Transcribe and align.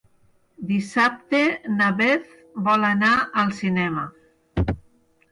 Dissabte 0.69 1.41
na 1.73 1.89
Beth 1.99 2.31
vol 2.67 2.87
anar 2.89 3.11
al 3.43 3.53
cinema. 3.59 4.07